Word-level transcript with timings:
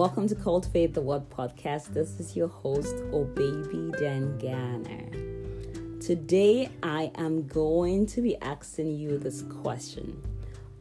Welcome 0.00 0.28
to 0.28 0.34
Cultivate 0.34 0.94
the 0.94 1.02
Word 1.02 1.28
podcast. 1.28 1.92
This 1.92 2.18
is 2.18 2.34
your 2.34 2.48
host, 2.48 2.96
Obaby 3.12 3.98
Dan 4.00 4.38
Ganner. 4.38 6.00
Today, 6.00 6.70
I 6.82 7.12
am 7.16 7.46
going 7.46 8.06
to 8.06 8.22
be 8.22 8.34
asking 8.38 8.98
you 8.98 9.18
this 9.18 9.42
question 9.60 10.18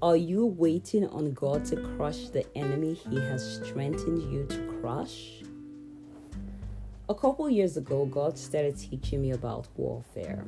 Are 0.01 0.15
you 0.15 0.45
waiting 0.45 1.05
on 1.09 1.33
God 1.33 1.65
to 1.65 1.75
crush 1.75 2.29
the 2.29 2.45
enemy 2.57 2.93
He 2.93 3.19
has 3.19 3.59
strengthened 3.61 4.21
you 4.31 4.45
to 4.45 4.79
crush? 4.79 5.43
A 7.09 7.13
couple 7.13 7.49
years 7.49 7.75
ago, 7.75 8.05
God 8.05 8.37
started 8.37 8.77
teaching 8.77 9.21
me 9.21 9.31
about 9.31 9.67
warfare. 9.75 10.45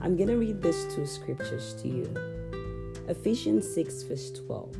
I'm 0.00 0.16
going 0.16 0.30
to 0.30 0.38
read 0.38 0.62
these 0.62 0.86
two 0.94 1.04
scriptures 1.04 1.74
to 1.82 1.88
you 1.88 2.14
Ephesians 3.08 3.70
6, 3.74 4.04
verse 4.04 4.30
12. 4.30 4.74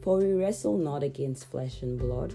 For 0.00 0.18
we 0.18 0.32
wrestle 0.34 0.78
not 0.78 1.02
against 1.02 1.50
flesh 1.50 1.82
and 1.82 1.98
blood, 1.98 2.32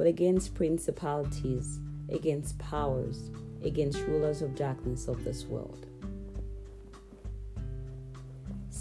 but 0.00 0.06
against 0.06 0.54
principalities, 0.54 1.78
against 2.08 2.58
powers, 2.58 3.30
against 3.62 4.00
rulers 4.06 4.40
of 4.40 4.54
darkness 4.54 5.08
of 5.08 5.22
this 5.24 5.44
world. 5.44 5.84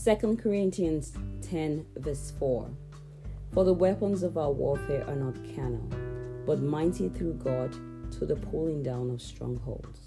2 0.05 0.37
Corinthians 0.41 1.11
10, 1.41 1.85
verse 1.97 2.31
4. 2.39 2.69
For 3.51 3.65
the 3.65 3.73
weapons 3.73 4.23
of 4.23 4.37
our 4.37 4.49
warfare 4.49 5.05
are 5.09 5.15
not 5.17 5.35
carnal, 5.53 5.89
but 6.45 6.61
mighty 6.61 7.09
through 7.09 7.33
God 7.33 7.73
to 8.13 8.25
the 8.25 8.37
pulling 8.37 8.81
down 8.81 9.09
of 9.09 9.21
strongholds. 9.21 9.99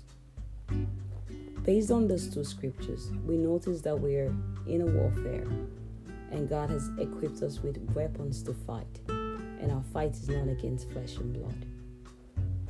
Based 1.63 1.91
on 1.91 2.09
these 2.09 2.33
two 2.33 2.43
scriptures, 2.43 3.11
we 3.27 3.37
notice 3.37 3.83
that 3.83 4.01
we're 4.01 4.35
in 4.67 4.81
a 4.81 4.87
warfare 4.87 5.47
and 6.31 6.49
God 6.49 6.71
has 6.71 6.89
equipped 6.99 7.43
us 7.43 7.63
with 7.63 7.77
weapons 7.95 8.43
to 8.45 8.55
fight, 8.55 9.01
and 9.63 9.73
our 9.73 9.83
fight 9.93 10.13
is 10.13 10.29
not 10.29 10.49
against 10.49 10.91
flesh 10.91 11.17
and 11.17 11.33
blood. 11.33 11.65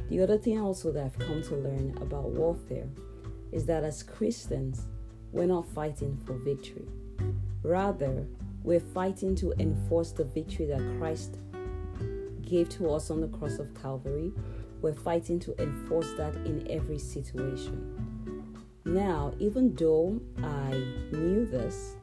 The 0.09 0.21
other 0.21 0.37
thing 0.37 0.61
also 0.61 0.93
that 0.93 1.05
I've 1.05 1.19
come 1.19 1.43
to 1.43 1.57
learn 1.57 1.97
about 2.01 2.31
warfare 2.31 2.87
is 3.51 3.65
that 3.67 3.83
as 3.83 4.03
Christians, 4.03 4.83
we're 5.33 5.47
not 5.47 5.67
fighting 5.67 6.19
for 6.27 6.35
victory. 6.35 6.87
Rather, 7.63 8.27
we're 8.63 8.81
fighting 8.81 9.35
to 9.37 9.55
enforce 9.59 10.13
the 10.13 10.25
victory 10.25 10.67
that 10.67 10.99
Christ 10.99 11.39
gave 12.43 12.69
to 12.71 12.91
us 12.91 13.11
on 13.11 13.23
the 13.23 13.29
cross 13.29 13.59
of 13.59 13.75
Calvary. 13.81 14.33
We're 14.83 14.93
fighting 14.93 15.41
to 15.41 15.63
enforce 15.63 16.13
that 16.15 16.35
in 16.45 16.67
every 16.71 16.99
situation. 16.99 17.89
Now, 18.85 19.33
even 19.39 19.75
though 19.75 20.21
I 20.43 20.71
knew 21.13 21.47
this, 21.47 21.97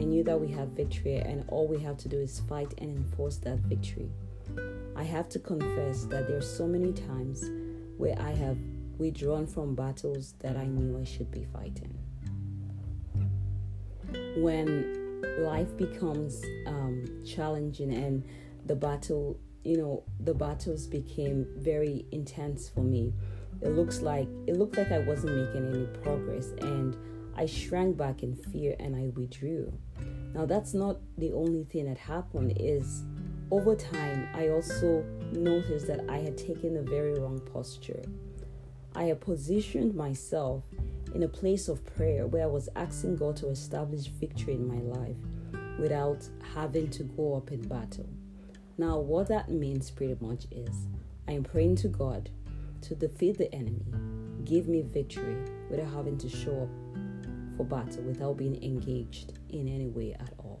I 0.00 0.04
knew 0.04 0.24
that 0.24 0.40
we 0.40 0.48
have 0.52 0.68
victory, 0.68 1.16
and 1.16 1.44
all 1.48 1.68
we 1.68 1.78
have 1.80 1.98
to 1.98 2.08
do 2.08 2.16
is 2.16 2.40
fight 2.48 2.72
and 2.78 2.96
enforce 2.96 3.36
that 3.38 3.58
victory. 3.58 4.10
I 4.96 5.02
have 5.02 5.28
to 5.28 5.38
confess 5.38 6.04
that 6.06 6.26
there 6.26 6.38
are 6.38 6.42
so 6.58 6.66
many 6.66 6.94
times 6.94 7.44
where 7.98 8.18
I 8.18 8.30
have 8.30 8.56
withdrawn 8.96 9.46
from 9.46 9.74
battles 9.74 10.32
that 10.38 10.56
I 10.56 10.64
knew 10.64 10.98
I 10.98 11.04
should 11.04 11.30
be 11.30 11.44
fighting. 11.52 11.98
When 14.38 15.22
life 15.40 15.76
becomes 15.76 16.42
um, 16.66 17.22
challenging 17.26 17.92
and 17.92 18.24
the 18.64 18.76
battle, 18.76 19.38
you 19.64 19.76
know, 19.76 20.02
the 20.20 20.32
battles 20.32 20.86
became 20.86 21.46
very 21.58 22.06
intense 22.10 22.70
for 22.70 22.80
me. 22.80 23.12
It 23.60 23.72
looks 23.72 24.00
like 24.00 24.28
it 24.46 24.56
looked 24.56 24.78
like 24.78 24.92
I 24.92 25.00
wasn't 25.00 25.36
making 25.36 25.74
any 25.74 25.86
progress, 26.02 26.52
and 26.62 26.96
I 27.36 27.46
shrank 27.46 27.96
back 27.96 28.22
in 28.22 28.34
fear 28.34 28.76
and 28.78 28.94
I 28.94 29.08
withdrew. 29.14 29.72
Now 30.34 30.46
that's 30.46 30.74
not 30.74 30.98
the 31.18 31.32
only 31.32 31.64
thing 31.64 31.86
that 31.86 31.98
happened 31.98 32.54
is 32.56 33.04
over 33.50 33.74
time 33.74 34.28
I 34.34 34.48
also 34.48 35.04
noticed 35.32 35.86
that 35.88 36.08
I 36.08 36.18
had 36.18 36.36
taken 36.38 36.76
a 36.76 36.82
very 36.82 37.18
wrong 37.18 37.40
posture. 37.52 38.02
I 38.94 39.04
had 39.04 39.20
positioned 39.20 39.94
myself 39.94 40.64
in 41.14 41.22
a 41.22 41.28
place 41.28 41.68
of 41.68 41.84
prayer 41.96 42.26
where 42.26 42.44
I 42.44 42.46
was 42.46 42.68
asking 42.76 43.16
God 43.16 43.36
to 43.38 43.48
establish 43.48 44.06
victory 44.06 44.54
in 44.54 44.68
my 44.68 44.96
life 44.96 45.16
without 45.78 46.28
having 46.54 46.90
to 46.90 47.02
go 47.04 47.34
up 47.34 47.50
in 47.50 47.66
battle. 47.66 48.08
Now, 48.78 48.98
what 48.98 49.28
that 49.28 49.50
means 49.50 49.90
pretty 49.90 50.16
much 50.20 50.46
is 50.50 50.86
I 51.28 51.32
am 51.32 51.44
praying 51.44 51.76
to 51.76 51.88
God 51.88 52.30
to 52.82 52.94
defeat 52.94 53.38
the 53.38 53.52
enemy, 53.54 53.84
give 54.44 54.68
me 54.68 54.82
victory 54.82 55.36
without 55.68 55.92
having 55.92 56.18
to 56.18 56.28
show 56.28 56.62
up 56.62 56.68
battle 57.64 58.02
without 58.02 58.36
being 58.36 58.62
engaged 58.62 59.32
in 59.50 59.68
any 59.68 59.88
way 59.88 60.14
at 60.14 60.32
all. 60.38 60.60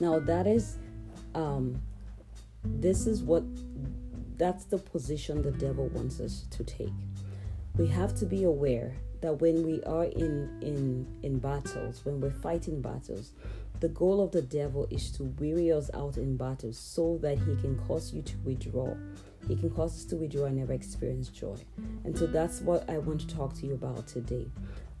Now 0.00 0.18
that 0.18 0.46
is 0.46 0.78
um 1.34 1.80
this 2.64 3.06
is 3.06 3.22
what 3.22 3.44
that's 4.36 4.64
the 4.64 4.78
position 4.78 5.42
the 5.42 5.50
devil 5.52 5.88
wants 5.88 6.20
us 6.20 6.44
to 6.50 6.64
take. 6.64 6.92
We 7.76 7.86
have 7.88 8.14
to 8.16 8.26
be 8.26 8.44
aware 8.44 8.94
that 9.20 9.40
when 9.40 9.66
we 9.66 9.82
are 9.84 10.04
in 10.04 10.58
in 10.62 11.06
in 11.22 11.38
battles, 11.38 12.04
when 12.04 12.20
we're 12.20 12.30
fighting 12.30 12.80
battles, 12.80 13.32
the 13.80 13.88
goal 13.88 14.22
of 14.22 14.32
the 14.32 14.42
devil 14.42 14.86
is 14.90 15.10
to 15.12 15.24
weary 15.38 15.72
us 15.72 15.90
out 15.94 16.16
in 16.16 16.36
battles 16.36 16.78
so 16.78 17.18
that 17.22 17.38
he 17.38 17.56
can 17.56 17.78
cause 17.86 18.12
you 18.12 18.22
to 18.22 18.36
withdraw. 18.44 18.94
He 19.48 19.56
can 19.56 19.70
cause 19.70 19.96
us 19.96 20.04
to 20.06 20.16
withdraw 20.16 20.46
and 20.46 20.56
never 20.56 20.72
experience 20.72 21.28
joy. 21.28 21.56
And 22.04 22.16
so 22.16 22.26
that's 22.26 22.60
what 22.60 22.88
I 22.88 22.98
want 22.98 23.20
to 23.22 23.34
talk 23.34 23.54
to 23.54 23.66
you 23.66 23.74
about 23.74 24.06
today. 24.06 24.46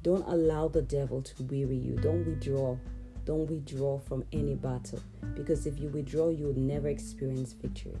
Don't 0.02 0.26
allow 0.26 0.68
the 0.68 0.82
devil 0.82 1.22
to 1.22 1.42
weary 1.44 1.76
you. 1.76 1.96
Don't 1.96 2.26
withdraw. 2.26 2.76
Don't 3.26 3.48
withdraw 3.48 3.98
from 3.98 4.24
any 4.32 4.54
battle 4.54 5.00
because 5.34 5.66
if 5.66 5.78
you 5.78 5.88
withdraw, 5.88 6.30
you 6.30 6.46
will 6.46 6.58
never 6.58 6.88
experience 6.88 7.52
victory. 7.52 7.98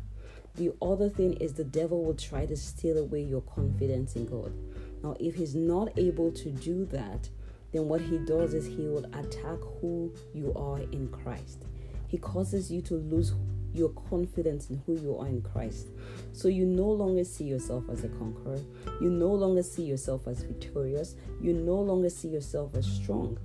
The 0.56 0.72
other 0.82 1.08
thing 1.08 1.34
is 1.34 1.52
the 1.52 1.64
devil 1.64 2.04
will 2.04 2.14
try 2.14 2.46
to 2.46 2.56
steal 2.56 2.98
away 2.98 3.22
your 3.22 3.42
confidence 3.42 4.16
in 4.16 4.26
God. 4.26 4.52
Now, 5.02 5.16
if 5.20 5.34
he's 5.34 5.54
not 5.54 5.96
able 5.98 6.32
to 6.32 6.50
do 6.50 6.84
that, 6.86 7.28
then 7.72 7.86
what 7.88 8.00
he 8.00 8.18
does 8.18 8.54
is 8.54 8.66
he 8.66 8.88
will 8.88 9.04
attack 9.14 9.58
who 9.80 10.12
you 10.34 10.52
are 10.56 10.80
in 10.80 11.08
Christ. 11.08 11.64
He 12.08 12.18
causes 12.18 12.70
you 12.70 12.82
to 12.82 12.94
lose 12.94 13.32
your 13.72 13.90
confidence 13.90 14.70
in 14.70 14.82
who 14.86 14.98
you 15.00 15.16
are 15.18 15.26
in 15.26 15.42
Christ. 15.42 15.88
So 16.32 16.48
you 16.48 16.66
no 16.66 16.86
longer 16.86 17.24
see 17.24 17.44
yourself 17.44 17.84
as 17.90 18.04
a 18.04 18.08
conqueror. 18.08 18.60
You 19.00 19.10
no 19.10 19.28
longer 19.28 19.62
see 19.62 19.82
yourself 19.82 20.26
as 20.26 20.42
victorious. 20.42 21.16
You 21.40 21.52
no 21.52 21.76
longer 21.76 22.10
see 22.10 22.28
yourself 22.28 22.74
as 22.74 22.86
strong. 22.86 23.38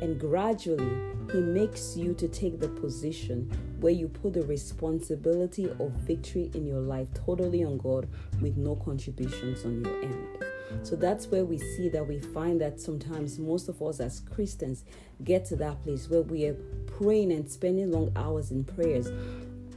And 0.00 0.18
gradually, 0.18 0.90
He 1.32 1.40
makes 1.40 1.96
you 1.96 2.14
to 2.14 2.28
take 2.28 2.60
the 2.60 2.68
position 2.68 3.50
where 3.80 3.92
you 3.92 4.08
put 4.08 4.34
the 4.34 4.42
responsibility 4.42 5.68
of 5.68 5.92
victory 5.92 6.50
in 6.54 6.66
your 6.66 6.80
life 6.80 7.08
totally 7.14 7.64
on 7.64 7.78
God 7.78 8.08
with 8.40 8.56
no 8.56 8.76
contributions 8.76 9.64
on 9.64 9.84
your 9.84 10.02
end. 10.02 10.44
So 10.82 10.96
that's 10.96 11.26
where 11.28 11.44
we 11.44 11.58
see 11.58 11.88
that 11.90 12.06
we 12.06 12.18
find 12.18 12.60
that 12.60 12.80
sometimes 12.80 13.38
most 13.38 13.68
of 13.68 13.80
us 13.82 14.00
as 14.00 14.20
Christians 14.20 14.84
get 15.24 15.44
to 15.46 15.56
that 15.56 15.82
place 15.82 16.08
where 16.08 16.22
we 16.22 16.46
are 16.46 16.56
praying 16.86 17.32
and 17.32 17.50
spending 17.50 17.90
long 17.90 18.12
hours 18.16 18.50
in 18.50 18.64
prayers 18.64 19.08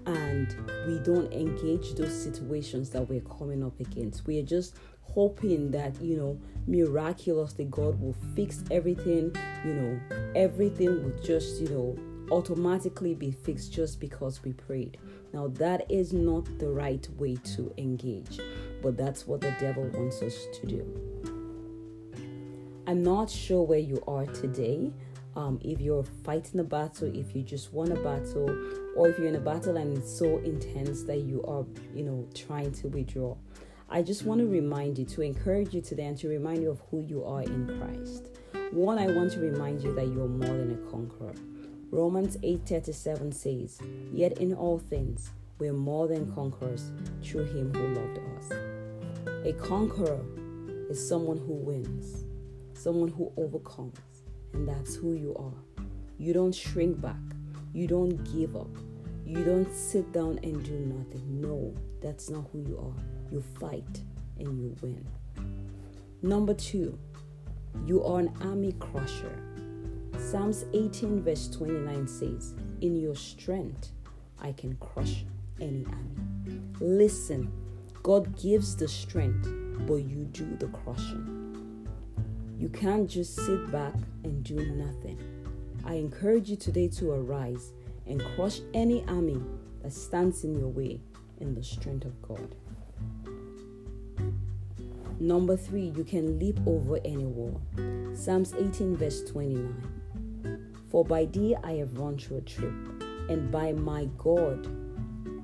and 0.06 0.56
we 0.88 1.00
don't 1.00 1.32
engage 1.34 1.94
those 1.96 2.14
situations 2.14 2.90
that 2.92 3.08
we're 3.08 3.22
coming 3.22 3.64
up 3.64 3.80
against. 3.80 4.26
We 4.28 4.40
are 4.40 4.46
just 4.46 4.76
hoping 5.02 5.72
that, 5.72 6.02
you 6.02 6.18
know, 6.18 6.40
miraculously 6.68 7.66
God 7.66 8.00
will 8.00 8.16
fix 8.36 8.64
everything, 8.72 9.36
you 9.66 9.74
know, 9.74 10.00
everything 10.36 11.04
will 11.04 11.18
just, 11.22 11.62
you 11.62 11.70
know, 11.70 11.98
automatically 12.32 13.14
be 13.14 13.32
fixed 13.32 13.74
just 13.74 14.00
because 14.00 14.44
we 14.44 14.54
prayed. 14.54 14.98
Now, 15.34 15.48
that 15.50 15.90
is 15.92 16.14
not 16.14 16.46
the 16.60 16.70
right 16.70 17.08
way 17.18 17.36
to 17.56 17.74
engage, 17.78 18.40
but 18.82 18.98
that's 18.98 19.28
what 19.28 19.42
the 19.42 19.54
devil 19.60 19.84
wants 19.94 20.22
us 20.22 20.48
to 20.60 20.68
do. 20.68 20.86
I'm 22.88 23.04
not 23.04 23.30
sure 23.30 23.64
where 23.64 23.80
you 23.80 24.04
are 24.08 24.26
today. 24.26 24.92
Um, 25.36 25.60
if 25.64 25.80
you're 25.80 26.04
fighting 26.24 26.60
a 26.60 26.64
battle, 26.64 27.16
if 27.16 27.36
you 27.36 27.42
just 27.42 27.72
won 27.72 27.92
a 27.92 27.96
battle, 28.02 28.50
or 28.98 29.10
if 29.10 29.18
you're 29.18 29.28
in 29.28 29.36
a 29.36 29.40
battle 29.40 29.78
and 29.78 29.98
it's 29.98 30.12
so 30.12 30.40
intense 30.40 31.04
that 31.04 31.20
you 31.20 31.42
are, 31.44 31.66
you 31.96 32.04
know, 32.04 32.28
trying 32.36 32.72
to 32.74 32.90
withdraw. 32.90 33.36
I 33.90 34.02
just 34.02 34.26
want 34.26 34.40
to 34.42 34.48
remind 34.48 34.98
you, 34.98 35.06
to 35.06 35.22
encourage 35.22 35.74
you 35.74 35.82
today, 35.82 36.06
and 36.06 36.18
to 36.20 36.28
remind 36.28 36.62
you 36.62 36.72
of 36.72 36.82
who 36.90 37.02
you 37.02 37.24
are 37.24 37.42
in 37.42 37.68
Christ. 37.80 38.28
One, 38.72 38.98
I 38.98 39.08
want 39.08 39.32
to 39.34 39.40
remind 39.40 39.84
you 39.84 39.94
that 39.96 40.08
you 40.08 40.22
are 40.22 40.28
more 40.28 40.58
than 40.58 40.74
a 40.74 40.92
conqueror. 40.92 41.34
Romans 41.92 42.38
8:37 42.42 43.34
says, 43.34 43.80
"Yet 44.14 44.38
in 44.40 44.54
all 44.54 44.80
things 44.80 45.32
we're 45.60 45.74
more 45.74 46.08
than 46.08 46.32
conquerors 46.34 46.92
through 47.22 47.46
him 47.46 47.74
who 47.74 47.88
loved 47.94 48.20
us." 48.38 48.52
A 49.46 49.54
conqueror 49.54 50.22
is 50.90 51.06
someone 51.06 51.38
who 51.38 51.54
wins, 51.54 52.26
someone 52.74 53.10
who 53.10 53.32
overcomes, 53.36 53.98
and 54.54 54.68
that's 54.68 54.96
who 54.96 55.14
you 55.14 55.36
are. 55.36 55.84
You 56.18 56.34
don't 56.34 56.54
shrink 56.54 57.02
back. 57.02 57.16
You 57.74 57.88
don't 57.88 58.18
give 58.34 58.56
up. 58.56 58.70
You 59.26 59.44
don't 59.44 59.74
sit 59.74 60.12
down 60.12 60.40
and 60.44 60.64
do 60.64 60.74
nothing. 60.74 61.42
No, 61.42 61.74
that's 62.02 62.30
not 62.30 62.46
who 62.52 62.60
you 62.60 62.78
are. 62.78 63.04
You 63.32 63.42
fight 63.60 64.02
and 64.40 64.60
you 64.60 64.76
win. 64.82 65.06
Number 66.22 66.54
two, 66.54 67.00
you 67.86 68.04
are 68.04 68.20
an 68.20 68.32
army 68.42 68.74
crusher. 68.74 69.36
Psalms 70.18 70.66
18, 70.74 71.24
verse 71.24 71.48
29 71.48 72.08
says, 72.08 72.54
In 72.82 72.96
your 72.96 73.16
strength 73.16 73.92
I 74.40 74.52
can 74.52 74.76
crush 74.78 75.26
any 75.60 75.86
army. 75.86 76.62
Listen, 76.80 77.52
God 78.04 78.38
gives 78.40 78.76
the 78.76 78.88
strength, 78.88 79.48
but 79.88 79.96
you 79.96 80.26
do 80.26 80.56
the 80.58 80.68
crushing. 80.68 81.51
You 82.62 82.70
can't 82.70 83.10
just 83.10 83.36
sit 83.38 83.72
back 83.72 83.96
and 84.24 84.44
do 84.44 84.54
nothing. 84.54 85.18
I 85.84 85.96
encourage 85.96 86.48
you 86.48 86.56
today 86.56 86.90
to 86.90 87.10
arise 87.10 87.72
and 88.06 88.24
crush 88.36 88.60
any 88.76 89.04
army 89.08 89.42
that 89.82 89.92
stands 89.92 90.44
in 90.44 90.60
your 90.60 90.68
way 90.68 91.02
in 91.40 91.56
the 91.56 91.64
strength 91.64 92.06
of 92.06 92.22
God. 92.22 92.54
Number 95.20 95.58
three, 95.58 95.92
you 95.98 96.04
can 96.04 96.38
leap 96.38 96.60
over 96.68 97.00
any 97.04 97.26
wall. 97.26 97.60
Psalms 98.14 98.54
18, 98.54 98.96
verse 98.96 99.24
29. 99.24 100.70
For 100.92 101.04
by 101.04 101.26
thee 101.26 101.56
I 101.64 101.72
have 101.78 101.98
run 101.98 102.20
through 102.20 102.38
a 102.38 102.42
troop, 102.42 103.04
and 103.28 103.50
by 103.52 103.72
my 103.72 104.06
God 104.20 104.68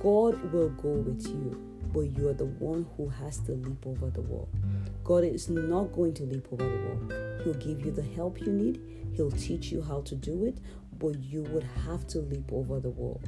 God 0.04 0.52
will 0.52 0.70
go 0.72 0.90
with 0.90 1.26
you, 1.28 1.69
but 1.94 2.02
you 2.18 2.28
are 2.30 2.34
the 2.34 2.46
one 2.46 2.86
who 2.96 3.10
has 3.10 3.40
to 3.40 3.54
leap 3.54 3.86
over 3.86 4.10
the 4.10 4.22
wall. 4.22 4.50
God 5.04 5.24
is 5.24 5.50
not 5.50 5.92
going 5.94 6.14
to 6.16 6.24
leap 6.24 6.48
over 6.52 6.64
the 6.64 6.78
wall. 6.88 7.44
He'll 7.44 7.54
give 7.54 7.86
you 7.86 7.92
the 7.92 8.04
help 8.04 8.40
you 8.42 8.52
need, 8.52 8.82
He'll 9.14 9.32
teach 9.32 9.72
you 9.72 9.82
how 9.82 10.02
to 10.02 10.16
do 10.16 10.46
it, 10.46 10.60
but 10.98 11.20
you 11.20 11.44
would 11.44 11.68
have 11.86 12.08
to 12.08 12.20
leap 12.20 12.52
over 12.52 12.80
the 12.80 12.90
wall. 12.90 13.22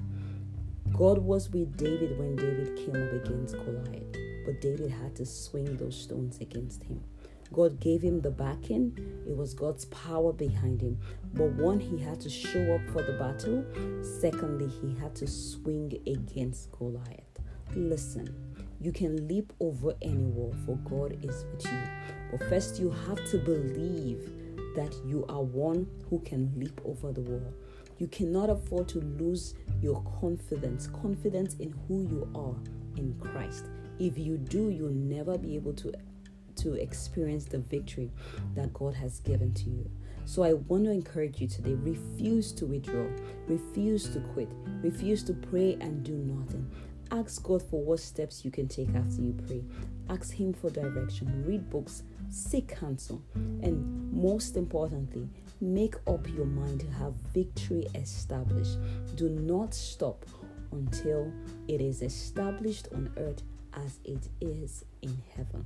God 0.94 1.18
was 1.18 1.50
with 1.50 1.78
David 1.78 2.18
when 2.20 2.36
David 2.36 2.76
came 2.76 3.02
up 3.02 3.14
against 3.14 3.56
Goliath, 3.56 4.16
but 4.46 4.62
David 4.62 4.92
had 4.92 5.16
to 5.16 5.26
swing 5.26 5.78
those 5.78 6.00
stones 6.00 6.40
against 6.40 6.84
him. 6.84 7.04
God 7.54 7.80
gave 7.80 8.02
him 8.02 8.22
the 8.22 8.32
backing, 8.32 8.98
it 9.28 9.36
was 9.36 9.54
God's 9.54 9.86
power 9.86 10.32
behind 10.32 10.82
him. 10.82 10.98
But 11.34 11.52
one, 11.54 11.80
he 11.80 11.98
had 11.98 12.22
to 12.22 12.30
show 12.30 12.76
up 12.76 12.82
for 12.92 13.04
the 13.04 13.14
battle. 13.14 13.66
Secondly, 14.22 14.68
he 14.68 14.98
had 15.00 15.16
to 15.16 15.28
swing 15.28 15.94
against 16.08 16.72
Goliath. 16.72 17.40
Listen, 17.76 18.51
you 18.82 18.92
can 18.92 19.28
leap 19.28 19.54
over 19.60 19.94
any 20.02 20.26
wall, 20.26 20.56
for 20.66 20.76
God 20.78 21.24
is 21.24 21.46
with 21.52 21.66
you. 21.66 21.80
But 22.32 22.50
first, 22.50 22.80
you 22.80 22.90
have 23.08 23.24
to 23.30 23.38
believe 23.38 24.32
that 24.76 24.96
you 25.06 25.26
are 25.30 25.44
one 25.44 25.88
who 26.10 26.20
can 26.20 26.52
leap 26.56 26.82
over 26.86 27.12
the 27.12 27.22
wall. 27.22 27.54
You 28.00 28.08
cannot 28.08 28.50
afford 28.50 28.88
to 28.90 29.00
lose 29.00 29.54
your 29.82 30.02
confidence, 30.20 30.88
confidence 30.88 31.56
in 31.56 31.76
who 31.88 32.04
you 32.04 32.28
are 32.34 32.56
in 32.98 33.16
Christ. 33.20 33.66
If 34.00 34.18
you 34.18 34.38
do, 34.38 34.70
you'll 34.70 34.90
never 34.90 35.38
be 35.38 35.56
able 35.56 35.74
to 35.74 35.94
to 36.58 36.74
experience 36.74 37.46
the 37.46 37.58
victory 37.58 38.12
that 38.56 38.74
God 38.74 38.94
has 38.96 39.20
given 39.22 39.54
to 39.54 39.70
you. 39.70 39.90
So 40.26 40.44
I 40.44 40.54
want 40.54 40.86
to 40.86 40.92
encourage 40.92 41.42
you 41.42 41.48
today 41.48 41.74
refuse 41.74 42.52
to 42.54 42.66
withdraw, 42.66 43.08
refuse 43.48 44.10
to 44.10 44.20
quit, 44.34 44.50
refuse 44.84 45.24
to 45.24 45.34
pray 45.34 45.78
and 45.82 46.04
do 46.04 46.14
nothing. 46.14 46.70
Ask 47.12 47.44
God 47.44 47.62
for 47.62 47.84
what 47.84 48.00
steps 48.00 48.44
you 48.46 48.52
can 48.52 48.68
take 48.68 48.90
after 48.96 49.22
you 49.22 49.36
pray. 49.48 49.64
Ask 50.10 50.34
Him 50.34 50.54
for 50.54 50.70
direction. 50.70 51.44
Read 51.46 51.70
books, 51.70 52.04
seek 52.30 52.70
counsel, 52.80 53.22
and 53.36 54.12
most 54.14 54.56
importantly, 54.56 55.28
Make 55.64 55.94
up 56.08 56.28
your 56.28 56.48
mind 56.48 56.80
to 56.80 56.88
have 56.94 57.14
victory 57.36 57.86
established. 57.94 58.80
Do 59.16 59.30
not 59.30 59.76
stop 59.76 60.26
until 60.72 61.32
it 61.68 61.82
is 61.82 62.02
established 62.02 62.88
on 62.96 63.14
earth 63.16 63.44
as 63.74 64.00
it 64.04 64.28
is 64.42 64.84
in 65.04 65.22
heaven. 65.36 65.64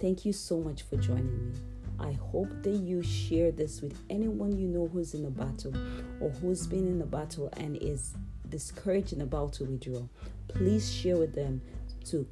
Thank 0.00 0.24
you 0.24 0.32
so 0.32 0.60
much 0.60 0.80
for 0.80 0.96
joining 0.96 1.52
me. 1.52 1.58
I 2.00 2.12
hope 2.12 2.48
that 2.62 2.76
you 2.76 3.02
share 3.02 3.50
this 3.50 3.82
with 3.82 4.00
anyone 4.08 4.56
you 4.56 4.66
know 4.66 4.88
who's 4.88 5.12
in 5.12 5.26
a 5.26 5.30
battle 5.30 5.74
or 6.18 6.30
who's 6.30 6.66
been 6.66 6.88
in 6.88 7.02
a 7.02 7.06
battle 7.06 7.50
and 7.58 7.76
is 7.82 8.14
discouraged 8.50 9.12
and 9.12 9.22
about 9.22 9.52
to 9.54 9.64
withdraw, 9.64 10.02
please 10.48 10.92
share 10.92 11.16
with 11.16 11.34
them 11.34 11.60
to 12.06 12.26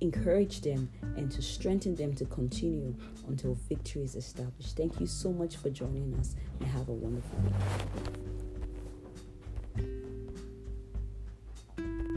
encourage 0.00 0.62
them 0.62 0.90
and 1.16 1.30
to 1.30 1.42
strengthen 1.42 1.94
them 1.94 2.14
to 2.14 2.24
continue 2.26 2.94
until 3.28 3.54
victory 3.68 4.02
is 4.02 4.14
established. 4.14 4.76
Thank 4.76 4.98
you 5.00 5.06
so 5.06 5.32
much 5.32 5.56
for 5.56 5.70
joining 5.70 6.14
us 6.18 6.34
and 6.58 6.68
have 6.68 6.88
a 6.88 6.92
wonderful 6.92 7.38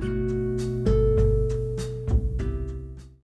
week. 0.01 0.32